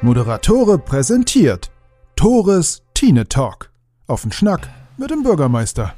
[0.00, 1.72] Moderatore präsentiert
[2.14, 3.72] Tores Tine Talk.
[4.06, 5.92] Auf den Schnack mit dem Bürgermeister.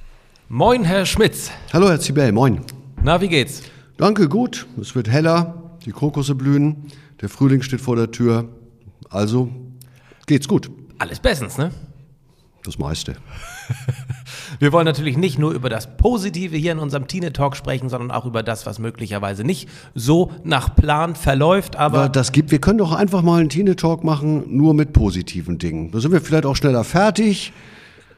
[0.48, 1.50] Moin, Herr Schmitz.
[1.74, 2.64] Hallo, Herr Zibel, moin.
[3.02, 3.60] Na, wie geht's?
[3.98, 4.66] Danke, gut.
[4.80, 6.90] Es wird heller, die Krokusse blühen,
[7.21, 8.48] der Frühling steht vor der Tür.
[9.11, 9.50] Also
[10.26, 10.71] geht's gut.
[10.98, 11.71] Alles bestens, ne?
[12.64, 13.17] Das meiste.
[14.61, 18.11] Wir wollen natürlich nicht nur über das Positive hier in unserem Tine Talk sprechen, sondern
[18.11, 21.76] auch über das, was möglicherweise nicht so nach Plan verläuft.
[21.76, 25.57] Aber Aber das gibt, wir können doch einfach mal einen Tine-Talk machen, nur mit positiven
[25.57, 25.90] Dingen.
[25.93, 27.54] Da sind wir vielleicht auch schneller fertig.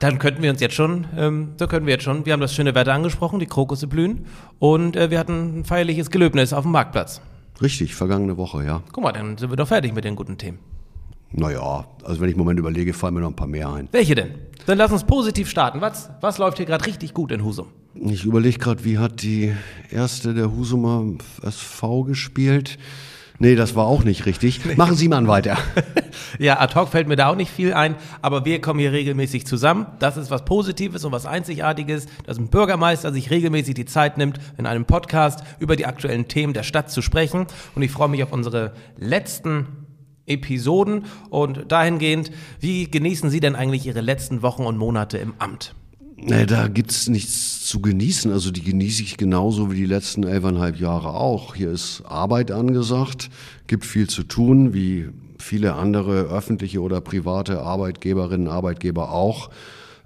[0.01, 2.53] dann könnten wir uns jetzt schon, ähm, so können wir jetzt schon, wir haben das
[2.53, 4.27] schöne Wetter angesprochen, die Krokusse blühen
[4.59, 7.20] und äh, wir hatten ein feierliches Gelöbnis auf dem Marktplatz.
[7.62, 8.83] Richtig, vergangene Woche, ja.
[8.91, 10.59] Guck mal, dann sind wir doch fertig mit den guten Themen.
[11.33, 13.89] Naja, also wenn ich einen Moment überlege, fallen mir noch ein paar mehr ein.
[13.93, 14.35] Welche denn?
[14.67, 15.81] Dann lass uns positiv starten.
[15.81, 17.69] Was, was läuft hier gerade richtig gut in Husum?
[17.95, 19.53] Ich überlege gerade, wie hat die
[19.91, 21.05] erste der Husumer
[21.43, 22.79] SV gespielt?
[23.39, 24.77] Nee, das war auch nicht richtig.
[24.77, 25.59] Machen Sie mal weiter.
[26.39, 29.47] Ja, ad hoc fällt mir da auch nicht viel ein, aber wir kommen hier regelmäßig
[29.47, 29.87] zusammen.
[29.99, 34.39] Das ist was Positives und was Einzigartiges, dass ein Bürgermeister sich regelmäßig die Zeit nimmt,
[34.56, 37.47] in einem Podcast über die aktuellen Themen der Stadt zu sprechen.
[37.75, 39.81] Und ich freue mich auf unsere letzten
[40.27, 45.75] Episoden und dahingehend, wie genießen Sie denn eigentlich Ihre letzten Wochen und Monate im Amt?
[46.25, 48.31] Nee, da gibt's nichts zu genießen.
[48.31, 51.56] Also die genieße ich genauso wie die letzten elfeinhalb Jahre auch.
[51.56, 53.28] Hier ist Arbeit angesagt,
[53.67, 59.50] gibt viel zu tun, wie viele andere öffentliche oder private Arbeitgeberinnen, Arbeitgeber auch.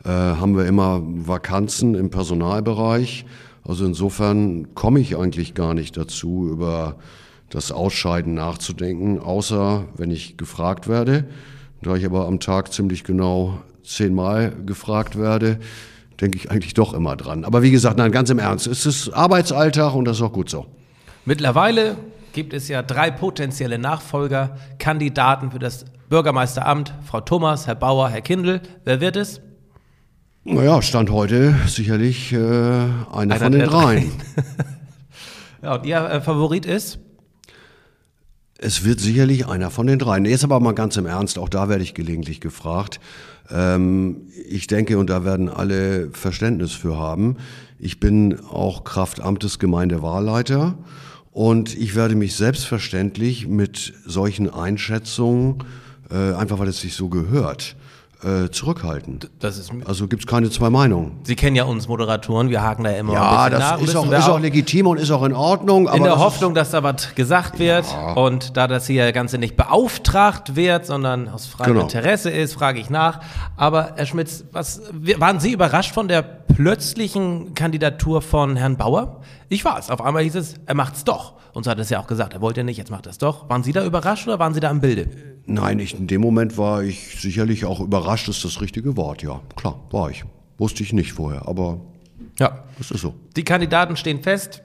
[0.05, 3.27] Äh, haben wir immer Vakanzen im Personalbereich.
[3.63, 6.97] Also insofern komme ich eigentlich gar nicht dazu, über
[7.51, 11.25] das Ausscheiden nachzudenken, außer wenn ich gefragt werde.
[11.83, 15.59] Da ich aber am Tag ziemlich genau zehnmal gefragt werde,
[16.21, 17.45] denke ich eigentlich doch immer dran.
[17.45, 20.51] Aber wie gesagt, nein, ganz im Ernst, es ist Arbeitsalltag und das ist auch gut
[20.51, 20.67] so.
[21.25, 21.97] Mittlerweile
[22.33, 28.21] gibt es ja drei potenzielle Nachfolger, Kandidaten für das Bürgermeisteramt, Frau Thomas, Herr Bauer, Herr
[28.21, 28.61] Kindl.
[28.85, 29.41] Wer wird es?
[30.45, 34.13] Naja, Stand heute sicherlich äh, einer, Einer von den dreien.
[35.63, 37.01] Ja, und Ihr äh, Favorit ist?
[38.59, 40.25] Es wird sicherlich einer von den dreien.
[40.25, 43.01] Jetzt aber mal ganz im Ernst, auch da werde ich gelegentlich gefragt.
[43.51, 47.37] Ähm, ich denke, und da werden alle Verständnis für haben,
[47.79, 49.21] ich bin auch Kraft
[49.59, 50.79] Gemeindewahlleiter
[51.33, 55.59] und ich werde mich selbstverständlich mit solchen Einschätzungen,
[56.11, 57.77] äh, einfach weil es sich so gehört,
[58.27, 59.21] äh, zurückhalten.
[59.39, 61.21] Das ist, Also gibt es keine zwei Meinungen.
[61.23, 63.79] Sie kennen ja uns Moderatoren, wir haken da immer ein Ja, bisschen nach.
[63.79, 65.89] das ist auch, ist auch legitim und ist auch in Ordnung.
[65.89, 67.85] In der das Hoffnung, dass da was gesagt wird
[68.17, 71.83] und da das hier Ganze nicht beauftragt wird, sondern aus freiem Genau.
[71.83, 73.21] Interesse ist, frage ich nach.
[73.57, 74.81] Aber Herr Schmitz, was,
[75.19, 79.21] waren Sie überrascht von der plötzlichen Kandidatur von Herrn Bauer?
[79.49, 79.91] Ich war es.
[79.91, 81.35] Auf einmal hieß es, er macht's doch.
[81.53, 83.49] Und so hat es ja auch gesagt, er wollte nicht, jetzt macht er es doch.
[83.49, 85.09] Waren Sie da überrascht oder waren Sie da im Bilde?
[85.47, 89.23] Nein, ich, in dem Moment war ich sicherlich auch überrascht, ist das richtige Wort.
[89.23, 90.25] Ja, klar, war ich.
[90.59, 91.81] Wusste ich nicht vorher, aber
[92.39, 92.65] Ja.
[92.79, 93.15] das ist so.
[93.37, 94.63] Die Kandidaten stehen fest.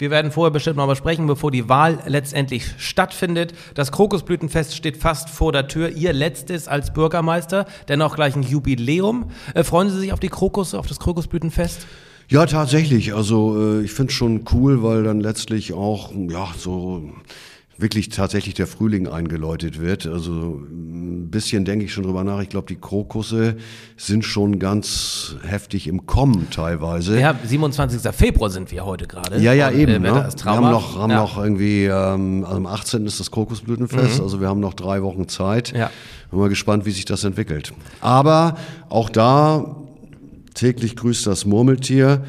[0.00, 3.52] Wir werden vorher bestimmt noch mal sprechen, bevor die Wahl letztendlich stattfindet.
[3.74, 5.88] Das Krokusblütenfest steht fast vor der Tür.
[5.88, 9.32] Ihr letztes als Bürgermeister, dennoch gleich ein Jubiläum.
[9.54, 11.84] Äh, freuen Sie sich auf die Krokusse, auf das Krokusblütenfest?
[12.28, 13.12] Ja, tatsächlich.
[13.12, 17.02] Also äh, ich finde es schon cool, weil dann letztlich auch, ja, so
[17.78, 20.04] wirklich tatsächlich der Frühling eingeläutet wird.
[20.06, 22.40] Also ein bisschen denke ich schon drüber nach.
[22.40, 23.56] Ich glaube, die Krokusse
[23.96, 27.18] sind schon ganz heftig im Kommen teilweise.
[27.20, 28.00] Ja, 27.
[28.12, 29.38] Februar sind wir heute gerade.
[29.40, 29.92] Ja, ja, Und, eben.
[29.92, 30.28] äh, Ne?
[30.42, 31.18] Wir haben noch, haben ja.
[31.18, 33.06] noch irgendwie, ähm, also am 18.
[33.06, 35.72] ist das Krokusblütenfest, also wir haben noch drei Wochen Zeit.
[35.76, 35.90] Ja.
[36.30, 37.72] Bin mal gespannt, wie sich das entwickelt.
[38.00, 38.56] Aber
[38.88, 39.76] auch da,
[40.54, 42.24] täglich grüßt das Murmeltier.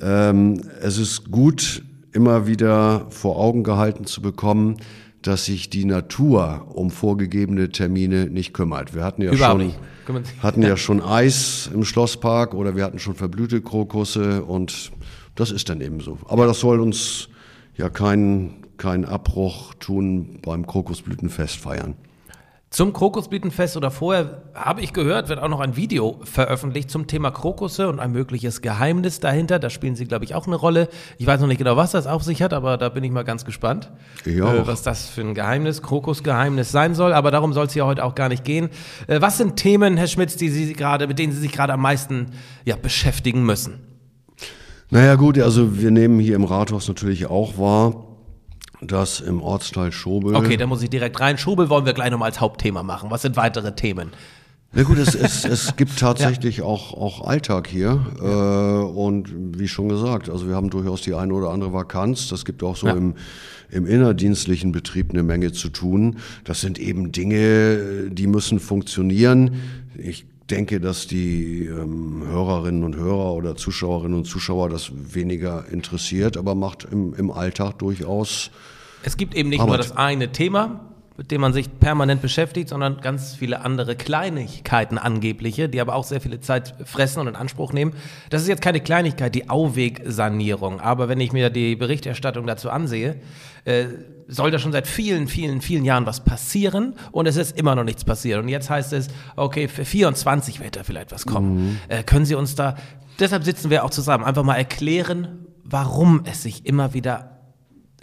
[0.00, 1.82] Ähm, es ist gut,
[2.16, 4.78] immer wieder vor Augen gehalten zu bekommen,
[5.22, 8.94] dass sich die Natur um vorgegebene Termine nicht kümmert.
[8.94, 9.66] Wir hatten ja Überhaupt schon,
[10.18, 10.42] nicht.
[10.42, 14.92] Hatten ja schon Eis im Schlosspark oder wir hatten schon verblühte Krokusse und
[15.34, 16.18] das ist dann eben so.
[16.26, 17.28] Aber das soll uns
[17.76, 21.94] ja keinen keinen Abbruch tun beim Krokusblütenfest feiern.
[22.68, 27.30] Zum Krokusblütenfest oder vorher habe ich gehört, wird auch noch ein Video veröffentlicht zum Thema
[27.30, 29.60] Krokusse und ein mögliches Geheimnis dahinter.
[29.60, 30.88] Da spielen sie, glaube ich, auch eine Rolle.
[31.16, 33.22] Ich weiß noch nicht genau, was das auf sich hat, aber da bin ich mal
[33.22, 33.92] ganz gespannt,
[34.24, 37.12] äh, was das für ein Geheimnis, Krokusgeheimnis sein soll.
[37.12, 38.68] Aber darum soll es ja heute auch gar nicht gehen.
[39.06, 41.80] Äh, was sind Themen, Herr Schmitz, die Sie gerade, mit denen Sie sich gerade am
[41.80, 42.32] meisten
[42.64, 43.78] ja, beschäftigen müssen?
[44.90, 48.05] Naja gut, also wir nehmen hier im Rathaus natürlich auch wahr,
[48.86, 51.38] dass im Ortsteil Schobel Okay, da muss ich direkt rein.
[51.38, 53.10] Schubel wollen wir gleich nochmal als Hauptthema machen.
[53.10, 54.10] Was sind weitere Themen?
[54.72, 56.64] Na gut, es, es, es gibt tatsächlich ja.
[56.64, 58.04] auch, auch Alltag hier.
[58.20, 58.80] Ja.
[58.80, 62.28] Äh, und wie schon gesagt, also wir haben durchaus die eine oder andere Vakanz.
[62.28, 62.94] Das gibt auch so ja.
[62.94, 63.14] im,
[63.70, 66.18] im innerdienstlichen Betrieb eine Menge zu tun.
[66.44, 69.62] Das sind eben Dinge, die müssen funktionieren.
[69.96, 76.36] Ich denke, dass die ähm, Hörerinnen und Hörer oder Zuschauerinnen und Zuschauer das weniger interessiert,
[76.36, 78.50] aber macht im, im Alltag durchaus.
[79.06, 79.68] Es gibt eben nicht Arbeit.
[79.68, 80.80] nur das eine Thema,
[81.16, 86.02] mit dem man sich permanent beschäftigt, sondern ganz viele andere Kleinigkeiten angebliche, die aber auch
[86.02, 87.92] sehr viele Zeit fressen und in Anspruch nehmen.
[88.30, 90.80] Das ist jetzt keine Kleinigkeit, die Auwegsanierung.
[90.80, 93.20] Aber wenn ich mir die Berichterstattung dazu ansehe,
[93.64, 93.86] äh,
[94.26, 97.84] soll da schon seit vielen, vielen, vielen Jahren was passieren und es ist immer noch
[97.84, 98.42] nichts passiert.
[98.42, 99.06] Und jetzt heißt es,
[99.36, 101.54] okay, für 24 wird da vielleicht was kommen.
[101.54, 101.78] Mhm.
[101.86, 102.74] Äh, können Sie uns da,
[103.20, 107.35] deshalb sitzen wir auch zusammen, einfach mal erklären, warum es sich immer wieder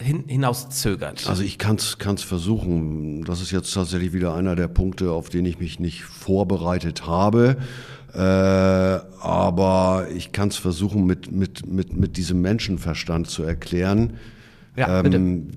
[0.04, 1.28] hin, hinauszögert?
[1.28, 3.24] Also ich kann es versuchen.
[3.24, 7.58] Das ist jetzt tatsächlich wieder einer der Punkte, auf den ich mich nicht vorbereitet habe.
[8.14, 14.14] Äh, aber ich kann es versuchen, mit, mit, mit, mit diesem Menschenverstand zu erklären.
[14.76, 15.50] Ja, ähm,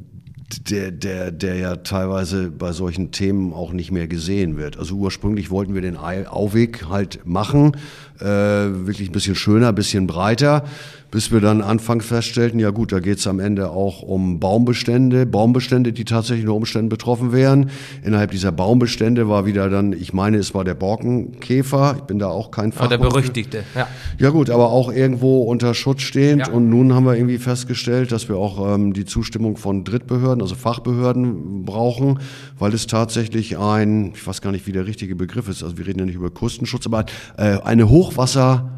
[0.69, 4.79] der, der, der ja teilweise bei solchen Themen auch nicht mehr gesehen wird.
[4.79, 7.73] Also ursprünglich wollten wir den Auweg halt machen,
[8.21, 10.65] äh, wirklich ein bisschen schöner, ein bisschen breiter
[11.11, 15.27] bis wir dann anfangs feststellten, ja gut, da geht es am Ende auch um Baumbestände,
[15.27, 17.71] Baumbestände, die tatsächlich unter Umständen betroffen wären.
[18.03, 22.29] Innerhalb dieser Baumbestände war wieder dann, ich meine, es war der Borkenkäfer, ich bin da
[22.29, 22.91] auch kein Fachmann.
[22.91, 23.87] der berüchtigte, ja.
[24.19, 26.49] Ja gut, aber auch irgendwo unter Schutz stehend.
[26.49, 26.53] Ja.
[26.53, 30.55] Und nun haben wir irgendwie festgestellt, dass wir auch ähm, die Zustimmung von Drittbehörden, also
[30.55, 32.19] Fachbehörden brauchen,
[32.59, 35.87] weil es tatsächlich ein, ich weiß gar nicht, wie der richtige Begriff ist, also wir
[35.87, 37.07] reden ja nicht über Küstenschutz, aber
[37.37, 38.71] äh, eine Hochwasser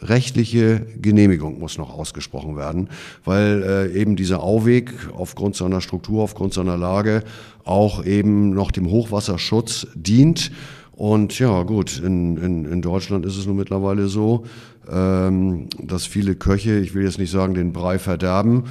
[0.00, 2.88] rechtliche Genehmigung muss noch ausgesprochen werden,
[3.24, 7.24] weil äh, eben dieser Auweg aufgrund seiner Struktur, aufgrund seiner Lage
[7.64, 10.52] auch eben noch dem Hochwasserschutz dient.
[10.92, 14.44] Und ja, gut, in, in, in Deutschland ist es nun mittlerweile so,
[14.90, 18.64] ähm, dass viele Köche, ich will jetzt nicht sagen, den Brei verderben,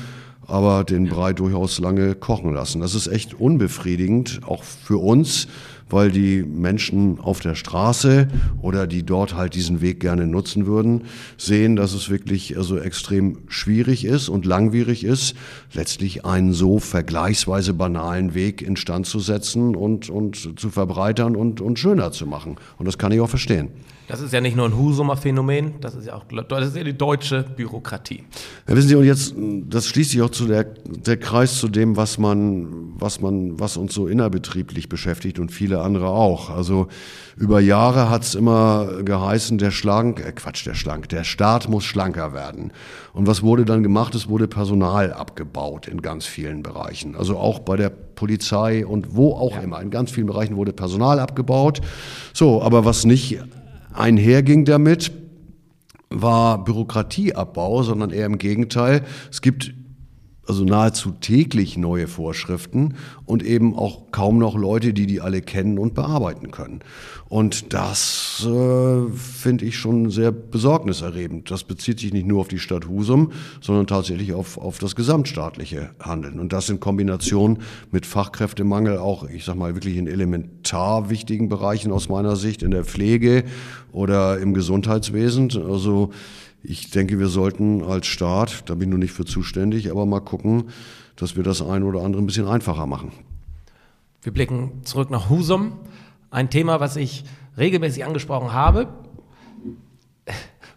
[0.45, 2.81] aber den Brei durchaus lange kochen lassen.
[2.81, 5.47] Das ist echt unbefriedigend, auch für uns,
[5.89, 8.27] weil die Menschen auf der Straße
[8.61, 11.03] oder die dort halt diesen Weg gerne nutzen würden,
[11.37, 15.35] sehen, dass es wirklich also extrem schwierig ist und langwierig ist,
[15.73, 21.79] letztlich einen so vergleichsweise banalen Weg instand zu setzen und, und zu verbreitern und, und
[21.79, 22.57] schöner zu machen.
[22.77, 23.69] Und das kann ich auch verstehen.
[24.07, 26.83] Das ist ja nicht nur ein Husumer Phänomen, das ist ja auch das ist ja
[26.83, 28.23] die deutsche Bürokratie.
[28.67, 31.97] Ja, wissen Sie, und jetzt, das schließt sich auch zu der, der Kreis zu dem,
[31.97, 36.49] was man, was man, was uns so innerbetrieblich beschäftigt und viele andere auch.
[36.49, 36.87] Also
[37.35, 41.83] über Jahre hat es immer geheißen, der Schlank, äh Quatsch, der Schlank, der Staat muss
[41.83, 42.71] schlanker werden.
[43.11, 44.15] Und was wurde dann gemacht?
[44.15, 47.15] Es wurde Personal abgebaut in ganz vielen Bereichen.
[47.17, 49.61] Also auch bei der Polizei und wo auch ja.
[49.61, 49.81] immer.
[49.81, 51.81] In ganz vielen Bereichen wurde Personal abgebaut.
[52.33, 53.39] So, aber was nicht
[53.97, 55.11] einherging damit,
[56.09, 59.03] war Bürokratieabbau, sondern eher im Gegenteil.
[59.29, 59.73] Es gibt
[60.47, 62.95] also nahezu täglich neue Vorschriften
[63.27, 66.79] und eben auch kaum noch Leute, die die alle kennen und bearbeiten können.
[67.29, 71.51] Und das äh, finde ich schon sehr besorgniserregend.
[71.51, 75.89] Das bezieht sich nicht nur auf die Stadt Husum, sondern tatsächlich auf, auf das gesamtstaatliche
[75.99, 76.39] Handeln.
[76.39, 77.59] Und das in Kombination
[77.91, 82.71] mit Fachkräftemangel auch, ich sag mal, wirklich in elementar wichtigen Bereichen aus meiner Sicht, in
[82.71, 83.43] der Pflege
[83.91, 85.51] oder im Gesundheitswesen.
[85.69, 86.11] Also
[86.63, 90.21] ich denke, wir sollten als Staat, da bin ich nur nicht für zuständig, aber mal
[90.21, 90.69] gucken,
[91.17, 93.11] dass wir das ein oder andere ein bisschen einfacher machen.
[94.21, 95.73] Wir blicken zurück nach Husum.
[96.31, 97.25] Ein Thema, was ich
[97.57, 98.87] regelmäßig angesprochen habe,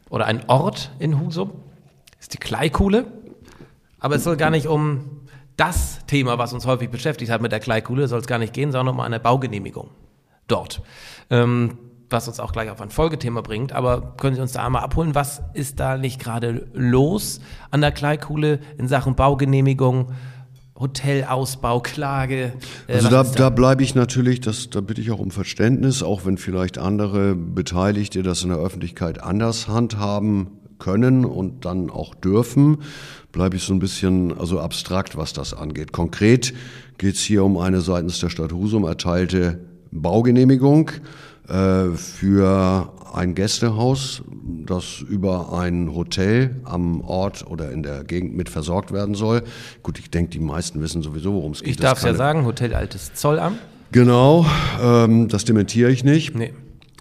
[0.09, 1.53] oder ein Ort in Husum,
[2.19, 3.07] ist die Kleikuhle.
[4.01, 5.21] Aber es soll gar nicht um
[5.57, 8.73] das Thema, was uns häufig beschäftigt hat mit der Kleikuhle, soll es gar nicht gehen,
[8.73, 9.91] sondern um eine Baugenehmigung
[10.49, 10.83] dort.
[11.29, 11.79] Ähm,
[12.11, 13.73] was uns auch gleich auf ein Folgethema bringt.
[13.73, 15.15] Aber können Sie uns da einmal abholen?
[15.15, 17.41] Was ist da nicht gerade los
[17.71, 20.13] an der Kleikuhle in Sachen Baugenehmigung?
[20.79, 22.55] Hotelausbau, Klage.
[22.87, 23.31] Äh, also da, da?
[23.31, 27.35] da bleibe ich natürlich, das, da bitte ich auch um Verständnis, auch wenn vielleicht andere
[27.35, 30.49] Beteiligte das in der Öffentlichkeit anders handhaben
[30.79, 32.79] können und dann auch dürfen,
[33.31, 35.93] bleibe ich so ein bisschen also abstrakt, was das angeht.
[35.93, 36.55] Konkret
[36.97, 39.61] geht es hier um eine seitens der Stadt Husum erteilte
[39.93, 40.91] Baugenehmigung
[41.51, 44.23] für ein Gästehaus,
[44.67, 49.43] das über ein Hotel am Ort oder in der Gegend mit versorgt werden soll.
[49.83, 51.71] Gut, ich denke, die meisten wissen sowieso, worum es geht.
[51.71, 53.59] Ich darf es ja sagen, Hotel Altes Zollamt.
[53.93, 54.47] Genau,
[54.81, 56.37] ähm, das dementiere ich nicht.
[56.37, 56.53] Nee.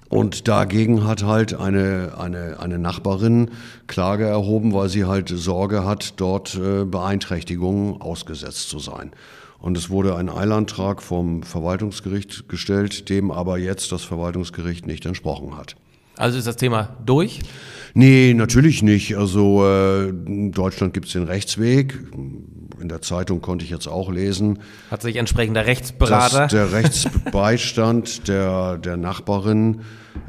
[0.10, 3.52] Und dagegen hat halt eine, eine, eine Nachbarin
[3.86, 9.12] Klage erhoben, weil sie halt Sorge hat, dort äh, Beeinträchtigungen ausgesetzt zu sein.
[9.60, 15.58] Und es wurde ein Eilantrag vom Verwaltungsgericht gestellt, dem aber jetzt das Verwaltungsgericht nicht entsprochen
[15.58, 15.76] hat.
[16.16, 17.40] Also ist das Thema durch?
[17.94, 19.16] Nee, natürlich nicht.
[19.16, 21.98] Also äh, in Deutschland gibt es den Rechtsweg.
[22.14, 24.60] In der Zeitung konnte ich jetzt auch lesen.
[24.92, 26.40] Hat sich entsprechender Rechtsberater.
[26.40, 29.82] Dass der Rechtsbeistand der, der Nachbarin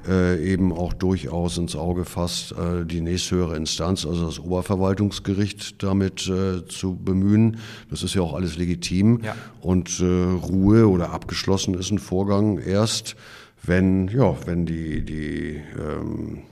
[0.08, 6.28] äh, eben auch durchaus ins Auge fasst, äh, die nächsthöhere Instanz, also das Oberverwaltungsgericht, damit
[6.28, 7.58] äh, zu bemühen.
[7.90, 9.20] Das ist ja auch alles legitim.
[9.22, 9.34] Ja.
[9.60, 13.16] Und äh, Ruhe oder abgeschlossen ist ein Vorgang erst,
[13.62, 16.42] wenn, ja, wenn die, die ähm,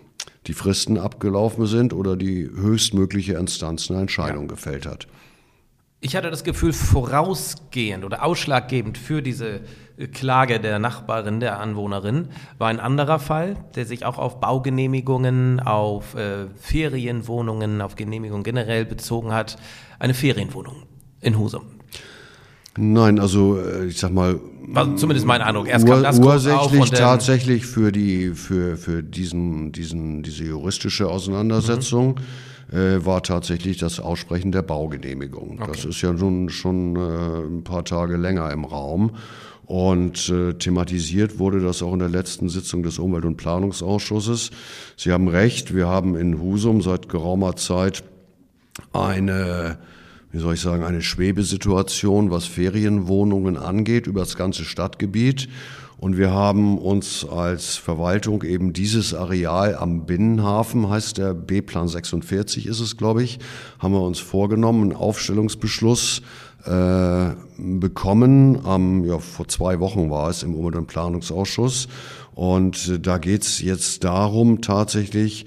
[0.49, 4.49] die Fristen abgelaufen sind oder die höchstmögliche Instanz eine Entscheidung ja.
[4.49, 5.07] gefällt hat.
[6.01, 9.63] Ich hatte das Gefühl, vorausgehend oder ausschlaggebend für diese
[9.97, 15.59] äh, Klage der Nachbarin, der Anwohnerin, war ein anderer Fall, der sich auch auf Baugenehmigungen,
[15.59, 19.57] auf äh, Ferienwohnungen, auf Genehmigungen generell bezogen hat.
[19.99, 20.85] Eine Ferienwohnung
[21.21, 21.65] in Husum.
[22.77, 24.39] Nein, also äh, ich sag mal.
[24.69, 25.67] War zumindest mein Eindruck.
[25.67, 32.25] Erst kam das ursächlich tatsächlich für die für für diesen diesen diese juristische Auseinandersetzung mhm.
[32.73, 35.59] Äh, war tatsächlich das Aussprechen der Baugenehmigung.
[35.61, 35.71] Okay.
[35.73, 39.17] Das ist ja nun schon äh, ein paar Tage länger im Raum.
[39.67, 44.51] Und äh, thematisiert wurde das auch in der letzten Sitzung des Umwelt- und Planungsausschusses.
[44.97, 48.03] Sie haben recht, wir haben in Husum seit geraumer Zeit
[48.93, 49.79] eine
[50.31, 55.49] wie soll ich sagen, eine Schwebesituation, was Ferienwohnungen angeht, über das ganze Stadtgebiet.
[55.99, 62.67] Und wir haben uns als Verwaltung eben dieses Areal am Binnenhafen, heißt der B-Plan 46
[62.67, 63.41] ist es, glaube ich,
[63.81, 66.23] haben wir uns vorgenommen, einen Aufstellungsbeschluss
[66.65, 68.65] äh, bekommen.
[68.65, 71.89] Am, ja, vor zwei Wochen war es im Umwelt- und Planungsausschuss.
[72.33, 75.47] Und äh, da geht es jetzt darum, tatsächlich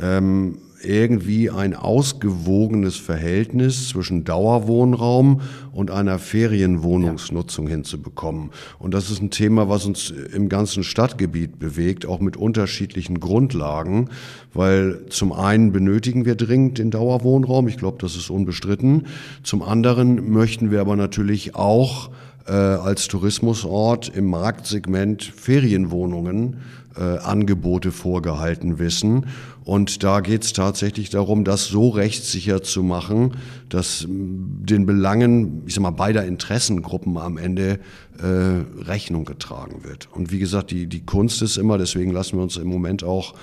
[0.00, 5.40] ähm, irgendwie ein ausgewogenes Verhältnis zwischen Dauerwohnraum
[5.72, 7.72] und einer Ferienwohnungsnutzung ja.
[7.72, 8.50] hinzubekommen.
[8.78, 14.10] Und das ist ein Thema, was uns im ganzen Stadtgebiet bewegt, auch mit unterschiedlichen Grundlagen,
[14.52, 19.06] weil zum einen benötigen wir dringend den Dauerwohnraum, ich glaube, das ist unbestritten.
[19.42, 22.10] Zum anderen möchten wir aber natürlich auch
[22.46, 26.56] äh, als Tourismusort im Marktsegment Ferienwohnungen
[26.96, 29.26] äh, Angebote vorgehalten wissen.
[29.64, 33.36] Und da geht es tatsächlich darum, das so rechtssicher zu machen,
[33.68, 37.78] dass den Belangen, ich sag mal, beider Interessengruppen am Ende
[38.18, 40.08] äh, Rechnung getragen wird.
[40.12, 43.34] Und wie gesagt, die, die Kunst ist immer, deswegen lassen wir uns im Moment auch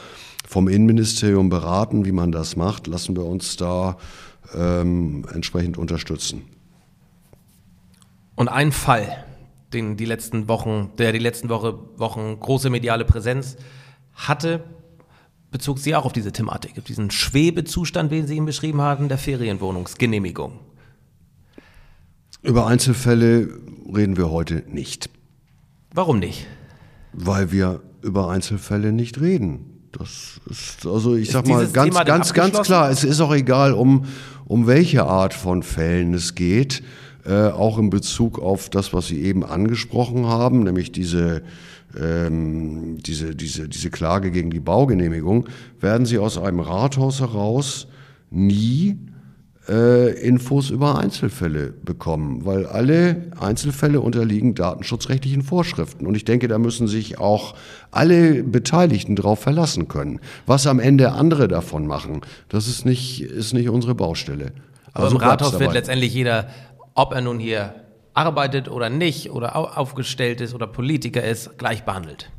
[0.47, 3.97] vom Innenministerium beraten, wie man das macht, lassen wir uns da
[4.55, 6.41] ähm, entsprechend unterstützen.
[8.35, 9.25] Und ein Fall,
[9.73, 13.57] den die letzten Wochen, der die letzten Woche, Wochen große mediale Präsenz
[14.13, 14.63] hatte,
[15.51, 19.17] bezog sie auch auf diese Thematik, auf diesen Schwebezustand, wie Sie ihn beschrieben haben, der
[19.17, 20.59] Ferienwohnungsgenehmigung.
[22.41, 23.49] Über Einzelfälle
[23.93, 25.09] reden wir heute nicht.
[25.93, 26.45] Warum nicht?
[27.13, 29.89] Weil wir über Einzelfälle nicht reden.
[29.91, 33.33] Das ist, also ich ist sag mal ganz, Thema ganz, ganz klar, es ist auch
[33.33, 34.05] egal, um,
[34.45, 36.83] um welche Art von Fällen es geht,
[37.29, 41.43] äh, auch in Bezug auf das, was Sie eben angesprochen haben, nämlich diese
[41.99, 45.47] ähm, diese, diese, diese Klage gegen die Baugenehmigung,
[45.79, 47.87] werden Sie aus einem Rathaus heraus
[48.29, 48.97] nie
[49.67, 56.05] äh, Infos über Einzelfälle bekommen, weil alle Einzelfälle unterliegen datenschutzrechtlichen Vorschriften.
[56.05, 57.55] Und ich denke, da müssen sich auch
[57.91, 60.19] alle Beteiligten darauf verlassen können.
[60.45, 64.51] Was am Ende andere davon machen, das ist nicht, ist nicht unsere Baustelle.
[64.93, 66.47] Aber, Aber im Rathaus wird letztendlich jeder,
[66.99, 67.75] ob er nun hier
[68.13, 72.29] arbeitet oder nicht oder aufgestellt ist oder Politiker ist, gleich behandelt.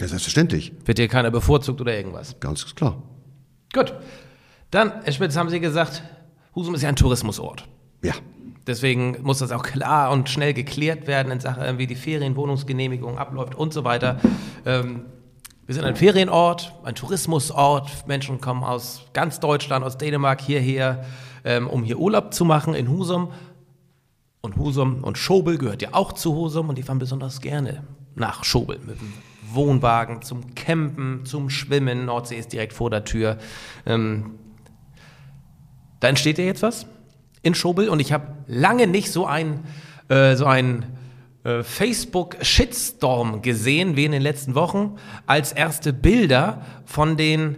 [0.00, 0.72] Ja, selbstverständlich.
[0.84, 2.40] Wird hier keiner bevorzugt oder irgendwas?
[2.40, 3.00] Ganz klar.
[3.72, 3.94] Gut.
[4.72, 6.02] Dann, Herr Spitz, haben Sie gesagt,
[6.56, 7.68] Husum ist ja ein Tourismusort.
[8.02, 8.14] Ja.
[8.66, 13.54] Deswegen muss das auch klar und schnell geklärt werden in Sachen, wie die Ferienwohnungsgenehmigung abläuft
[13.54, 14.18] und so weiter.
[14.66, 15.04] Ähm,
[15.66, 18.08] wir sind ein Ferienort, ein Tourismusort.
[18.08, 21.04] Menschen kommen aus ganz Deutschland, aus Dänemark hierher,
[21.44, 23.30] ähm, um hier Urlaub zu machen in Husum.
[24.42, 27.84] Und Husum und Schobel gehört ja auch zu Husum und die fahren besonders gerne
[28.16, 29.12] nach Schobel mit dem
[29.52, 32.06] Wohnwagen zum Campen, zum Schwimmen.
[32.06, 33.38] Nordsee ist direkt vor der Tür.
[33.86, 34.32] Ähm,
[36.00, 36.86] da entsteht ja jetzt was
[37.42, 39.60] in Schobel und ich habe lange nicht so ein,
[40.08, 40.86] äh, so ein
[41.44, 44.96] äh, Facebook-Shitstorm gesehen wie in den letzten Wochen,
[45.26, 47.56] als erste Bilder von den,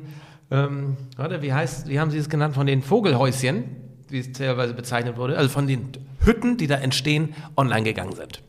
[0.50, 3.84] ähm, warte, wie heißt, wie haben Sie es genannt, von den Vogelhäuschen,
[4.14, 5.90] wie es teilweise bezeichnet wurde, also von den
[6.21, 8.42] Hütten, die da entstehen, online gegangen sind.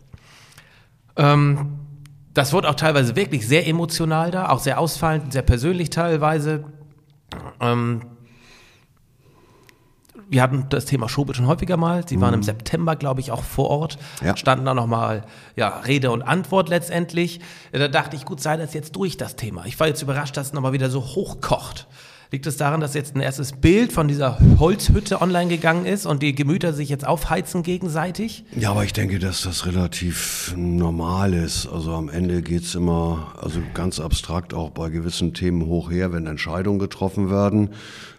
[1.17, 1.79] Ähm,
[2.35, 6.65] das wurde auch teilweise wirklich sehr emotional da, auch sehr ausfallend, sehr persönlich teilweise.
[7.59, 8.01] Ähm,
[10.29, 12.07] wir hatten das Thema Schobel schon häufiger mal.
[12.07, 13.97] Sie waren im September, glaube ich, auch vor Ort.
[14.23, 14.37] Ja.
[14.37, 17.39] Standen da nochmal ja, Rede und Antwort letztendlich.
[17.71, 19.65] Da dachte ich, gut, sei das jetzt durch das Thema.
[19.65, 21.87] Ich war jetzt überrascht, dass es nochmal wieder so hochkocht.
[22.31, 26.23] Liegt es daran, dass jetzt ein erstes Bild von dieser Holzhütte online gegangen ist und
[26.23, 28.45] die Gemüter sich jetzt aufheizen gegenseitig?
[28.55, 31.67] Ja, aber ich denke, dass das relativ normal ist.
[31.67, 36.25] Also am Ende geht's immer, also ganz abstrakt auch bei gewissen Themen hoch her, wenn
[36.25, 37.69] Entscheidungen getroffen werden,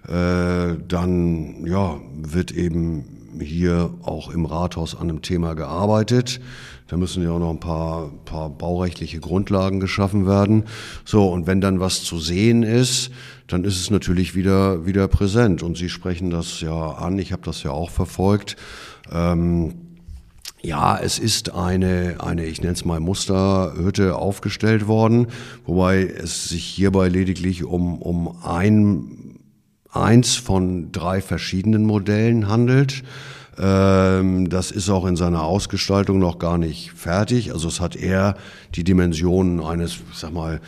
[0.08, 3.04] äh, dann ja, wird eben
[3.40, 6.40] hier auch im Rathaus an einem Thema gearbeitet.
[6.88, 10.64] Da müssen ja auch noch ein paar, paar baurechtliche Grundlagen geschaffen werden.
[11.04, 13.10] So, und wenn dann was zu sehen ist,
[13.48, 15.62] dann ist es natürlich wieder, wieder präsent.
[15.62, 18.56] Und Sie sprechen das ja an, ich habe das ja auch verfolgt.
[19.10, 19.74] Ähm,
[20.62, 25.28] ja, es ist eine, eine ich nenne es mal Musterhütte aufgestellt worden,
[25.64, 29.25] wobei es sich hierbei lediglich um, um ein,
[29.96, 33.02] eins von drei verschiedenen Modellen handelt.
[33.58, 37.52] Ähm, das ist auch in seiner Ausgestaltung noch gar nicht fertig.
[37.52, 38.36] Also es hat eher
[38.74, 40.60] die Dimensionen eines, sag mal,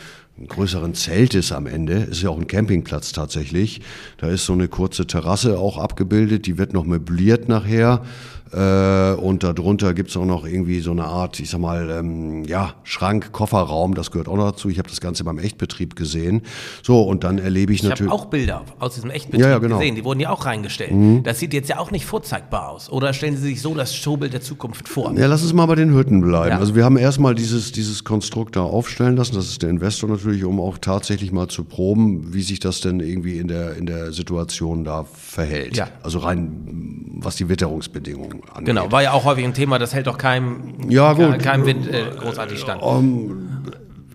[0.47, 1.95] größeren Zeltes am Ende.
[1.95, 3.81] Ist ja auch ein Campingplatz tatsächlich.
[4.17, 6.45] Da ist so eine kurze Terrasse auch abgebildet.
[6.45, 8.03] Die wird noch möbliert nachher.
[8.51, 12.73] Äh, und darunter gibt's auch noch irgendwie so eine Art, ich sag mal, ähm, ja,
[12.83, 14.69] Schrank, Kofferraum, das gehört auch noch dazu.
[14.69, 16.41] Ich habe das Ganze beim Echtbetrieb gesehen.
[16.81, 18.11] So, und dann erlebe ich, Ich natürlich.
[18.11, 19.77] habe auch Bilder aus diesem Echtbetrieb Ja, ja, genau.
[19.77, 19.95] gesehen.
[19.95, 20.91] Die wurden ja auch reingestellt.
[21.25, 22.89] Das sieht jetzt ja auch nicht vorzeigbar aus.
[22.89, 25.13] Oder stellen Sie sich so das Showbild der Zukunft vor?
[25.15, 26.49] Ja, lass uns mal bei den Hütten bleiben.
[26.49, 26.57] Ja.
[26.57, 29.35] Also wir haben erstmal dieses, dieses Konstrukt da aufstellen lassen.
[29.35, 32.99] Das ist der Investor natürlich, um auch tatsächlich mal zu proben, wie sich das denn
[32.99, 35.77] irgendwie in der, in der Situation da verhält.
[35.77, 35.87] Ja.
[36.01, 38.65] Also rein, was die Witterungsbedingungen angeht.
[38.65, 41.39] Genau, war ja auch häufig ein Thema, das hält doch keinem, Ja, gut.
[41.39, 42.81] keinem Wind äh, großartig stand.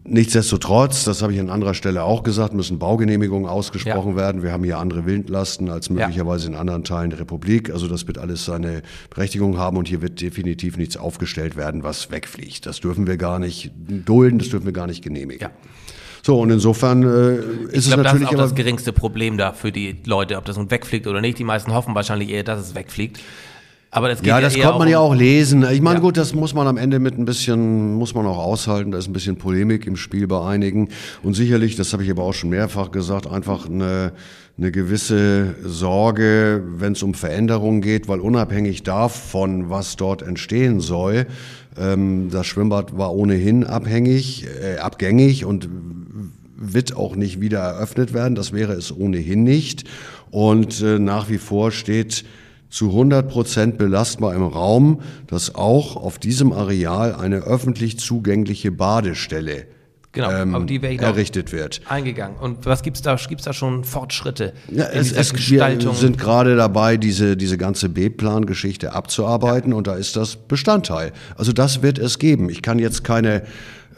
[0.07, 4.43] Nichtsdestotrotz, das habe ich an anderer Stelle auch gesagt, müssen Baugenehmigungen ausgesprochen werden.
[4.43, 7.71] Wir haben hier andere Wildlasten als möglicherweise in anderen Teilen der Republik.
[7.71, 12.11] Also das wird alles seine Berechtigung haben und hier wird definitiv nichts aufgestellt werden, was
[12.11, 12.67] wegfliegt.
[12.67, 15.41] Das dürfen wir gar nicht dulden, das dürfen wir gar nicht genehmigen.
[15.49, 15.51] Ja.
[16.23, 18.93] So, und insofern äh, ist Ich es glaube, das ist natürlich auch aber das geringste
[18.93, 21.39] Problem da für die Leute, ob das nun wegfliegt oder nicht.
[21.39, 23.21] Die meisten hoffen wahrscheinlich eher, dass es wegfliegt.
[23.95, 25.65] Aber das geht Ja, ja, das konnte man ja auch lesen.
[25.71, 26.01] Ich meine, Ja.
[26.01, 28.91] gut, das muss man am Ende mit ein bisschen, muss man auch aushalten.
[28.91, 30.89] Da ist ein bisschen Polemik im Spiel bei einigen.
[31.23, 34.11] Und sicherlich, das habe ich aber auch schon mehrfach gesagt, einfach eine,
[34.59, 41.27] eine gewisse Sorge, wenn es um Veränderungen geht, weil unabhängig davon, was dort entstehen soll,
[41.79, 45.69] ähm, das Schwimmbad war ohnehin abhängig, äh, abgängig und
[46.57, 48.35] wird auch nicht wieder eröffnet werden.
[48.35, 49.85] Das wäre es ohnehin nicht.
[50.33, 52.25] Und äh, nach wie vor steht
[52.71, 59.67] zu 100 Prozent belastbar im Raum, dass auch auf diesem Areal eine öffentlich zugängliche Badestelle
[60.15, 61.81] Genau, ähm, aber die wäre errichtet wird.
[61.89, 62.37] eingegangen.
[62.39, 63.17] Und was gibt's da?
[63.17, 65.93] Gibt's da schon Fortschritte Ja, in es, dieser es, Gestaltung?
[65.93, 71.13] wir sind gerade dabei, diese, diese ganze B-Plan-Geschichte abzuarbeiten und da ist das Bestandteil.
[71.37, 72.49] Also das wird es geben.
[72.49, 73.43] Ich kann jetzt keine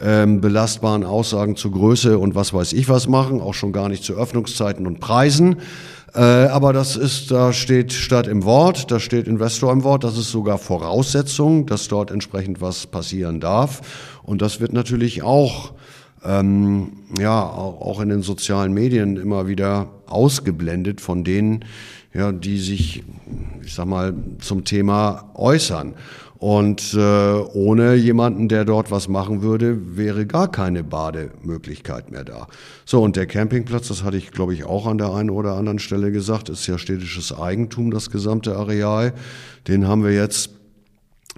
[0.01, 4.03] ähm, belastbaren Aussagen zu Größe und was weiß ich was machen, auch schon gar nicht
[4.03, 5.57] zu Öffnungszeiten und Preisen.
[6.15, 10.17] Äh, aber das ist, da steht Stadt im Wort, da steht Investor im Wort, das
[10.17, 13.81] ist sogar Voraussetzung, dass dort entsprechend was passieren darf.
[14.23, 15.73] Und das wird natürlich auch
[16.23, 21.65] ähm, ja, au- auch in den sozialen Medien immer wieder ausgeblendet von denen,
[22.13, 23.03] ja, die sich,
[23.63, 25.93] ich sag mal, zum Thema äußern.
[26.39, 32.47] Und äh, ohne jemanden, der dort was machen würde, wäre gar keine Bademöglichkeit mehr da.
[32.85, 35.79] So, und der Campingplatz, das hatte ich, glaube ich, auch an der einen oder anderen
[35.79, 39.13] Stelle gesagt, ist ja städtisches Eigentum, das gesamte Areal.
[39.67, 40.51] Den haben wir jetzt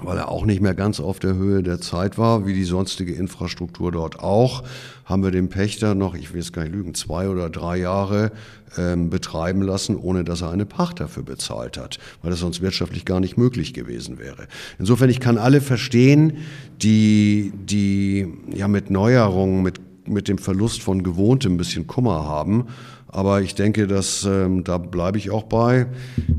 [0.04, 3.14] weil er auch nicht mehr ganz auf der Höhe der Zeit war, wie die sonstige
[3.14, 4.64] Infrastruktur dort auch,
[5.06, 8.32] haben wir den Pächter noch, ich will es gar nicht lügen, zwei oder drei Jahre
[8.78, 13.06] ähm, betreiben lassen, ohne dass er eine Pacht dafür bezahlt hat, weil das sonst wirtschaftlich
[13.06, 14.48] gar nicht möglich gewesen wäre.
[14.78, 16.38] Insofern, ich kann alle verstehen,
[16.82, 22.68] die, die ja mit Neuerungen, mit, mit dem Verlust von Gewohntem ein bisschen Kummer haben.
[23.12, 25.88] Aber ich denke, dass ähm, da bleibe ich auch bei.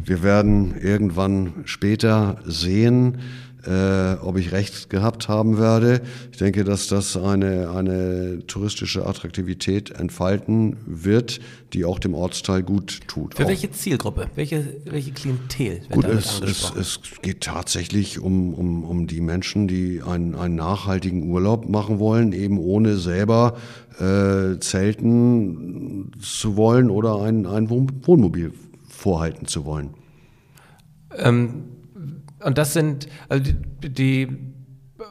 [0.05, 3.19] Wir werden irgendwann später sehen,
[3.67, 6.01] äh, ob ich recht gehabt haben werde.
[6.33, 11.41] Ich denke, dass das eine, eine touristische Attraktivität entfalten wird,
[11.73, 13.35] die auch dem Ortsteil gut tut.
[13.35, 14.29] Für Auch- welche Zielgruppe?
[14.35, 20.03] Welche, welche Klientel Gut, es, es, es geht tatsächlich um, um, um die Menschen, die
[20.03, 23.57] einen, einen nachhaltigen Urlaub machen wollen, eben ohne selber
[23.99, 28.53] äh, zelten zu wollen oder ein, ein Wohn Wohnmobil
[28.89, 29.91] vorhalten zu wollen.
[31.17, 31.65] Ähm,
[32.45, 34.29] und das sind, also die, die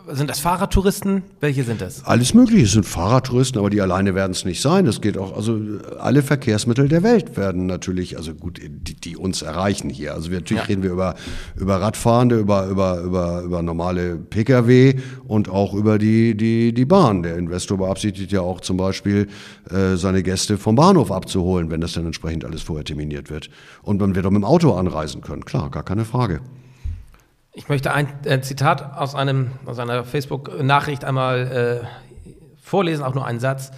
[0.07, 1.23] Sind das Fahrradtouristen?
[1.39, 2.05] Welche sind das?
[2.05, 2.63] Alles Mögliche.
[2.63, 4.85] Es sind Fahrradtouristen, aber die alleine werden es nicht sein.
[4.85, 5.59] Es geht auch, also
[5.99, 10.13] alle Verkehrsmittel der Welt werden natürlich, also gut, die, die uns erreichen hier.
[10.13, 10.67] Also wir, natürlich ja.
[10.67, 11.15] reden wir über,
[11.55, 17.23] über Radfahrende, über, über, über, über normale Pkw und auch über die, die, die Bahn.
[17.23, 19.27] Der Investor beabsichtigt ja auch zum Beispiel,
[19.71, 23.49] äh, seine Gäste vom Bahnhof abzuholen, wenn das dann entsprechend alles vorher terminiert wird.
[23.81, 25.45] Und man wird auch mit dem Auto anreisen können.
[25.45, 26.41] Klar, gar keine Frage.
[27.59, 31.87] Ich möchte ein äh, Zitat aus, einem, aus einer Facebook-Nachricht einmal äh,
[32.61, 33.71] vorlesen, auch nur einen Satz.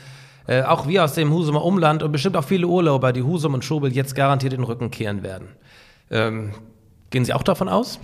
[0.45, 3.65] Äh, auch wir aus dem Husumer Umland und bestimmt auch viele Urlauber, die Husum und
[3.65, 5.47] Schobel jetzt garantiert den Rücken kehren werden.
[6.11, 6.51] Ähm,
[7.09, 7.99] gehen Sie auch davon aus?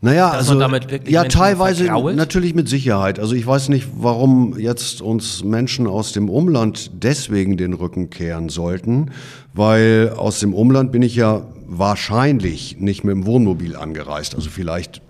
[0.00, 2.14] Naja, also ja, Menschen teilweise vergrault?
[2.14, 3.18] natürlich mit Sicherheit.
[3.18, 8.48] Also ich weiß nicht, warum jetzt uns Menschen aus dem Umland deswegen den Rücken kehren
[8.48, 9.10] sollten,
[9.54, 15.02] weil aus dem Umland bin ich ja wahrscheinlich nicht mit dem Wohnmobil angereist, also vielleicht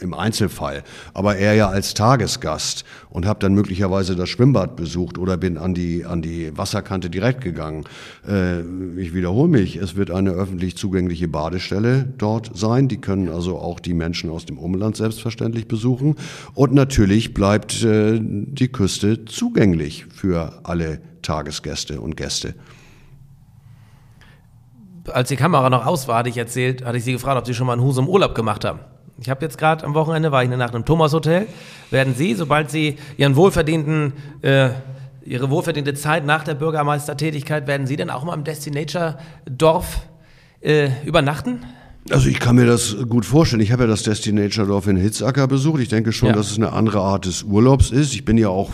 [0.00, 0.82] im Einzelfall,
[1.14, 5.74] aber eher ja als Tagesgast und habe dann möglicherweise das Schwimmbad besucht oder bin an
[5.74, 7.84] die, an die Wasserkante direkt gegangen.
[8.26, 8.60] Äh,
[8.98, 12.88] ich wiederhole mich, es wird eine öffentlich zugängliche Badestelle dort sein.
[12.88, 16.16] Die können also auch die Menschen aus dem Umland selbstverständlich besuchen.
[16.54, 22.54] Und natürlich bleibt äh, die Küste zugänglich für alle Tagesgäste und Gäste
[25.12, 27.54] als die Kamera noch aus war, hatte ich erzählt, hatte ich sie gefragt, ob sie
[27.54, 28.80] schon mal einen Husum Urlaub gemacht haben.
[29.20, 31.48] Ich habe jetzt gerade am Wochenende, war ich nach einem Thomas Hotel,
[31.90, 34.70] werden Sie, sobald Sie Ihren wohlverdienten, äh,
[35.24, 40.02] Ihre wohlverdiente Zeit nach der Bürgermeistertätigkeit, werden Sie denn auch mal im Destinator-Dorf
[40.60, 41.64] äh, übernachten?
[42.10, 43.60] Also ich kann mir das gut vorstellen.
[43.60, 45.80] Ich habe ja das Destinator-Dorf in Hitzacker besucht.
[45.80, 46.34] Ich denke schon, ja.
[46.34, 48.14] dass es eine andere Art des Urlaubs ist.
[48.14, 48.70] Ich bin ja auch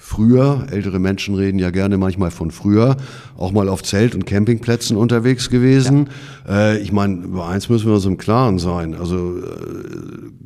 [0.00, 2.96] früher, ältere Menschen reden ja gerne manchmal von früher,
[3.36, 6.08] auch mal auf Zelt- und Campingplätzen unterwegs gewesen.
[6.48, 6.72] Ja.
[6.72, 8.94] Äh, ich meine, über eins müssen wir uns im Klaren sein.
[8.94, 9.42] Also äh,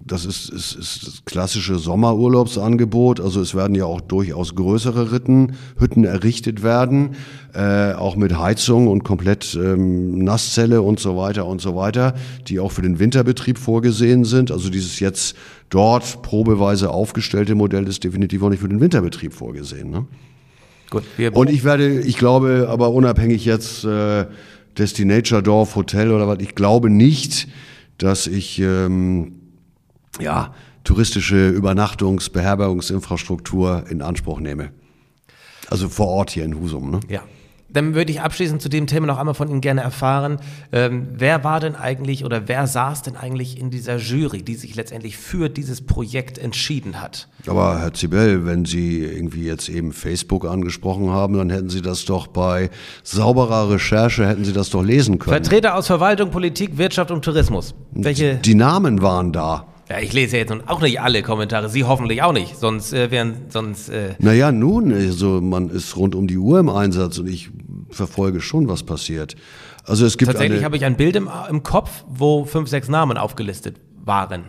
[0.05, 3.21] das ist, ist, ist das klassische Sommerurlaubsangebot.
[3.21, 7.11] Also es werden ja auch durchaus größere Ritten, Hütten errichtet werden,
[7.55, 12.14] äh, auch mit Heizung und komplett ähm, Nasszelle und so weiter und so weiter,
[12.49, 14.51] die auch für den Winterbetrieb vorgesehen sind.
[14.51, 15.37] Also dieses jetzt
[15.71, 19.90] dort probeweise aufgestellte Modell ist definitiv auch nicht für den Winterbetrieb vorgesehen.
[19.90, 20.07] Ne?
[20.90, 24.27] Gut, Und ich werde, ich glaube, aber unabhängig jetzt äh,
[24.77, 27.49] Destinature Dorf Hotel oder was, ich glaube nicht,
[27.99, 29.40] dass ich ähm,
[30.21, 30.53] ja
[30.85, 34.71] touristische Übernachtungs-, Beherbergungsinfrastruktur in Anspruch nehme.
[35.71, 36.90] Also vor Ort hier in Husum.
[36.90, 37.01] Ne?
[37.09, 37.23] Ja.
[37.74, 40.38] Dann würde ich abschließend zu dem Thema noch einmal von Ihnen gerne erfahren,
[40.72, 44.76] ähm, wer war denn eigentlich oder wer saß denn eigentlich in dieser Jury, die sich
[44.76, 47.28] letztendlich für dieses Projekt entschieden hat?
[47.48, 52.04] Aber Herr Zibel, wenn Sie irgendwie jetzt eben Facebook angesprochen haben, dann hätten Sie das
[52.04, 52.70] doch bei
[53.02, 55.34] sauberer Recherche, hätten Sie das doch lesen können.
[55.34, 57.74] Vertreter aus Verwaltung, Politik, Wirtschaft und Tourismus.
[57.90, 58.37] Welche?
[58.37, 59.66] Die Namen waren da.
[59.90, 63.34] Ja, ich lese jetzt auch nicht alle Kommentare, Sie hoffentlich auch nicht, sonst äh, wären
[63.50, 63.90] sonst.
[63.90, 67.50] Äh naja, nun, also man ist rund um die Uhr im Einsatz und ich
[67.94, 69.37] verfolge schon, was passiert.
[69.85, 73.16] Also es gibt tatsächlich habe ich ein Bild im, im, Kopf, wo fünf, sechs Namen
[73.18, 74.44] aufgelistet waren.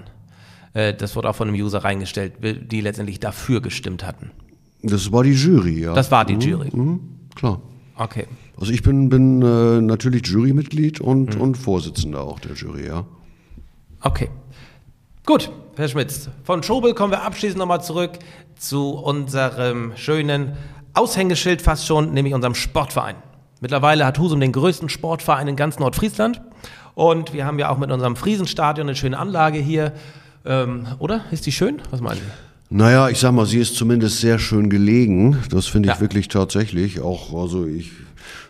[0.73, 4.31] Äh, das wurde auch von einem User reingestellt, die letztendlich dafür gestimmt hatten.
[4.81, 5.93] Das war die Jury, ja.
[5.93, 6.69] Das war die mhm, Jury.
[6.71, 6.99] Mhm,
[7.35, 7.61] klar.
[7.97, 8.27] Okay.
[8.57, 11.41] Also ich bin, bin äh, natürlich Jurymitglied und, mhm.
[11.41, 13.05] und Vorsitzender auch der Jury, ja.
[14.01, 14.29] Okay.
[15.25, 18.11] Gut, Herr Schmitz, von Schobel kommen wir abschließend nochmal zurück
[18.55, 20.53] zu unserem schönen
[20.93, 23.15] Aushängeschild fast schon, nämlich unserem Sportverein.
[23.65, 26.39] Mittlerweile hat Husum den größten Sportverein in ganz Nordfriesland
[26.93, 29.93] und wir haben ja auch mit unserem Friesenstadion eine schöne Anlage hier.
[30.45, 31.21] Ähm, oder?
[31.31, 31.81] Ist die schön?
[31.89, 32.54] Was meinen Sie?
[32.69, 35.37] Naja, ich sag mal, sie ist zumindest sehr schön gelegen.
[35.49, 36.01] Das finde ich ja.
[36.01, 36.99] wirklich tatsächlich.
[36.99, 37.91] Auch, also ich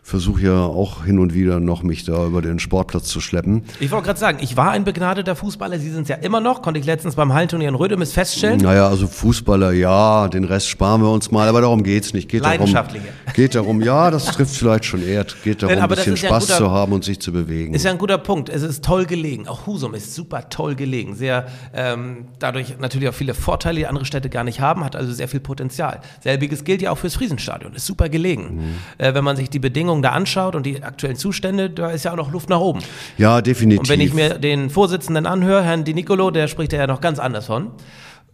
[0.06, 3.64] versuche ja auch hin und wieder noch mich da über den Sportplatz zu schleppen.
[3.80, 6.62] Ich wollte gerade sagen, ich war ein begnadeter Fußballer, Sie sind es ja immer noch,
[6.62, 8.60] konnte ich letztens beim Hallenturnier in Rödemis feststellen.
[8.60, 12.30] Naja, also Fußballer, ja, den Rest sparen wir uns mal, aber darum geht's nicht.
[12.30, 13.08] Geht Leidenschaftliche.
[13.08, 16.56] Darum, geht darum, ja, das trifft vielleicht schon eher, geht darum, ein bisschen Spaß ja
[16.56, 17.74] ein guter, zu haben und sich zu bewegen.
[17.74, 18.50] Ist ja ein guter Punkt.
[18.50, 19.48] Es ist toll gelegen.
[19.48, 21.16] Auch Husum ist super toll gelegen.
[21.16, 25.12] Sehr, ähm, dadurch natürlich auch viele Vorteile, die andere Städte gar nicht haben, hat also
[25.14, 26.02] sehr viel Potenzial.
[26.22, 27.74] Selbiges gilt ja auch fürs Friesenstadion.
[27.74, 28.56] Ist super gelegen.
[28.56, 28.76] Mhm.
[28.98, 32.12] Äh, wenn man sich die Bedingungen da anschaut und die aktuellen Zustände, da ist ja
[32.12, 32.80] auch noch Luft nach oben.
[33.18, 33.82] Ja, definitiv.
[33.82, 37.20] Und wenn ich mir den Vorsitzenden anhöre, Herrn Di Nicolo, der spricht ja noch ganz
[37.20, 37.72] anders von.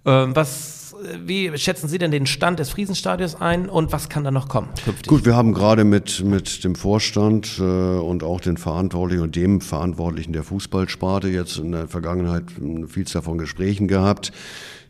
[0.06, 0.81] Ähm, was,
[1.26, 4.70] wie schätzen Sie denn den Stand des Friesenstadions ein und was kann da noch kommen
[4.84, 5.08] künftig?
[5.08, 9.62] Gut, wir haben gerade mit, mit dem Vorstand äh, und auch den Verantwortlichen und dem
[9.62, 14.32] Verantwortlichen der Fußballsparte jetzt in der Vergangenheit eine Vielzahl von Gesprächen gehabt.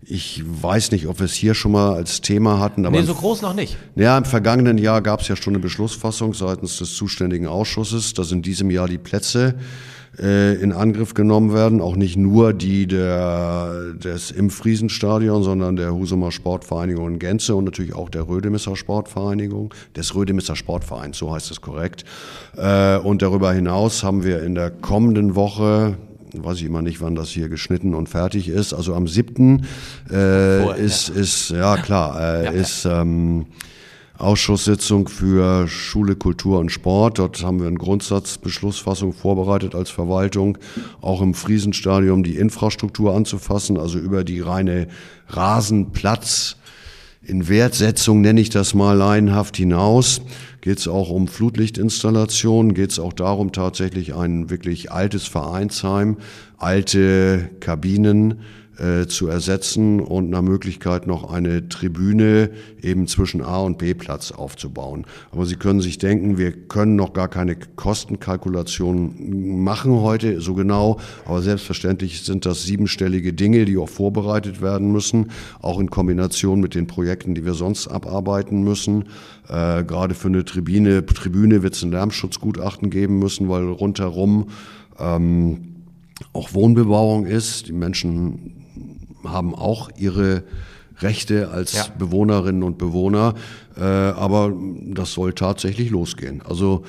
[0.04, 2.86] Ich weiß nicht, ob wir es hier schon mal als Thema hatten.
[2.86, 3.78] Aber nee, so groß noch nicht.
[3.96, 8.32] Ja, im vergangenen Jahr gab es ja schon eine Beschlussfassung seitens des zuständigen Ausschusses, dass
[8.32, 9.56] in diesem Jahr die Plätze
[10.20, 11.82] äh, in Angriff genommen werden.
[11.82, 17.66] Auch nicht nur die der, des im Friesenstadion, sondern der Husumer Sportvereinigung in Gänze und
[17.66, 22.04] natürlich auch der Rödemisser Sportvereinigung, des Rödemisser Sportvereins, so heißt es korrekt.
[22.58, 25.96] Äh, und darüber hinaus haben wir in der kommenden Woche,
[26.34, 28.74] weiß ich immer nicht, wann das hier geschnitten und fertig ist.
[28.74, 29.60] Also am 7.
[29.60, 31.16] Äh, Vorher, ist, ja.
[31.16, 33.46] ist, ja klar, äh, ja, ist ähm,
[34.22, 37.20] Ausschusssitzung für Schule, Kultur und Sport.
[37.20, 40.58] Dort haben wir eine Grundsatzbeschlussfassung vorbereitet als Verwaltung,
[41.02, 44.88] auch im Friesenstadium die Infrastruktur anzufassen, also über die reine
[45.28, 46.58] Rasenplatz
[47.24, 50.22] in Wertsetzung nenne ich das mal laienhaft hinaus.
[50.62, 56.18] Geht es auch um Flutlichtinstallationen, geht es auch darum, tatsächlich ein wirklich altes Vereinsheim,
[56.58, 58.40] alte Kabinen,
[58.78, 64.32] äh, zu ersetzen und nach Möglichkeit noch eine Tribüne eben zwischen A und B Platz
[64.32, 65.06] aufzubauen.
[65.32, 71.00] Aber Sie können sich denken, wir können noch gar keine Kostenkalkulation machen heute so genau,
[71.26, 75.32] aber selbstverständlich sind das siebenstellige Dinge, die auch vorbereitet werden müssen,
[75.62, 79.04] auch in Kombination mit den Projekten, die wir sonst abarbeiten müssen.
[79.48, 84.48] Äh, gerade für eine Tribüne, Tribüne wird es ein Lärmschutzgutachten geben müssen, weil rundherum
[84.98, 85.72] ähm,
[86.34, 87.68] auch Wohnbebauung ist.
[87.68, 88.61] Die Menschen
[89.26, 90.44] haben auch ihre
[91.00, 91.86] Rechte als ja.
[91.98, 93.34] Bewohnerinnen und Bewohner,
[93.78, 94.54] äh, aber
[94.86, 96.42] das soll tatsächlich losgehen.
[96.48, 96.84] Also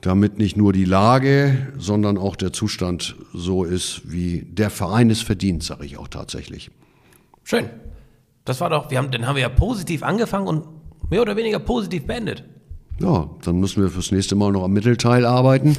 [0.00, 5.22] damit nicht nur die Lage, sondern auch der Zustand so ist, wie der Verein es
[5.22, 6.70] verdient, sage ich auch tatsächlich.
[7.42, 7.68] Schön.
[8.44, 10.64] Das war doch, wir haben, dann haben wir ja positiv angefangen und
[11.10, 12.44] mehr oder weniger positiv beendet.
[13.00, 15.76] Ja, dann müssen wir fürs nächste Mal noch am Mittelteil arbeiten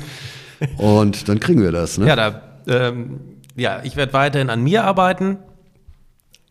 [0.78, 1.98] und dann kriegen wir das.
[1.98, 2.08] Ne?
[2.08, 3.20] Ja, da, ähm,
[3.56, 5.38] ja, ich werde weiterhin an mir arbeiten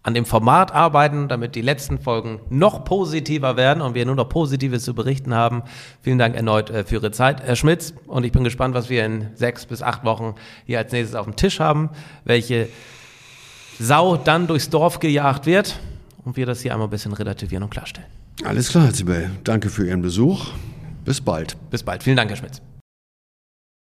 [0.09, 4.29] an dem Format arbeiten, damit die letzten Folgen noch positiver werden und wir nur noch
[4.29, 5.63] Positives zu berichten haben.
[6.01, 7.93] Vielen Dank erneut äh, für Ihre Zeit, Herr Schmitz.
[8.07, 11.27] Und ich bin gespannt, was wir in sechs bis acht Wochen hier als nächstes auf
[11.27, 11.91] dem Tisch haben,
[12.25, 12.69] welche
[13.79, 15.79] Sau dann durchs Dorf gejagt wird
[16.25, 18.09] und wir das hier einmal ein bisschen relativieren und klarstellen.
[18.45, 19.31] Alles klar, Herr Zibel.
[19.45, 20.47] Danke für Ihren Besuch.
[21.05, 21.57] Bis bald.
[21.71, 22.03] Bis bald.
[22.03, 22.63] Vielen Dank, Herr Schmitz.